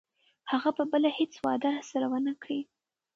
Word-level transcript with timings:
هغه 0.51 0.69
به 0.77 0.83
بله 0.91 1.09
هیڅ 1.19 1.33
وعده 1.45 1.67
راسره 1.75 2.07
ونه 2.11 2.33
کړي. 2.41 2.59